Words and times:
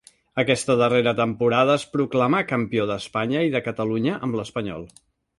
Aquesta 0.43 0.75
darrera 0.77 1.11
temporada 1.17 1.75
es 1.79 1.83
proclamà 1.97 2.39
campió 2.51 2.87
d'Espanya 2.91 3.43
i 3.49 3.53
de 3.57 3.61
Catalunya 3.67 4.15
amb 4.29 4.39
l'Espanyol. 4.41 4.89